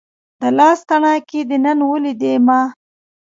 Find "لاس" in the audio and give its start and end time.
0.57-0.79